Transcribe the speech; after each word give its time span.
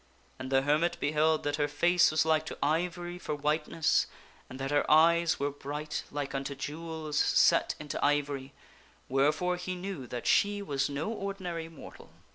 And 0.39 0.51
the 0.51 0.63
hermit 0.63 0.97
beheld 0.99 1.43
that 1.43 1.57
her 1.57 1.67
face 1.67 2.09
was 2.09 2.25
like 2.25 2.43
to 2.47 2.57
ivory 2.63 3.19
for 3.19 3.35
whiteness 3.35 4.07
and 4.49 4.57
that 4.59 4.71
her 4.71 4.83
eyes 4.89 5.39
were 5.39 5.51
bright, 5.51 6.05
like 6.09 6.33
unto 6.33 6.55
jewels 6.55 7.19
set 7.19 7.75
into 7.79 8.03
ivory, 8.03 8.51
wherefore 9.07 9.57
he 9.57 9.75
knew 9.75 10.07
that 10.07 10.25
she 10.25 10.59
was 10.59 10.89
no 10.89 11.11
ordinary 11.13 11.69
mortal. 11.69 12.09